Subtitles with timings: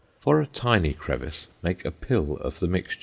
[0.19, 2.99] For a tiny crevice make a pill of the mixture.